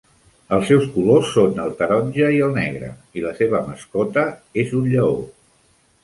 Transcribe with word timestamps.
Els 0.55 0.63
seus 0.69 0.85
colors 0.93 1.27
són 1.33 1.59
el 1.65 1.73
taronja 1.81 2.29
i 2.37 2.39
el 2.45 2.55
negre, 2.55 2.89
i 3.19 3.23
la 3.25 3.33
seva 3.41 3.59
mascota 3.67 4.23
és 4.63 4.73
un 4.79 4.89
lleó. 4.95 5.13